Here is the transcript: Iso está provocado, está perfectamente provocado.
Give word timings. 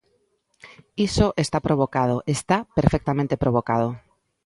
Iso 1.07 1.27
está 1.43 1.59
provocado, 1.67 2.15
está 2.35 2.57
perfectamente 2.77 3.37
provocado. 3.43 3.87